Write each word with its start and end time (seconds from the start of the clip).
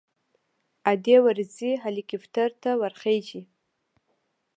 ادې 0.91 1.17
ورځي 1.27 1.71
هليكاپټر 1.83 2.49
ته 2.63 2.71
ورخېژي. 2.81 3.41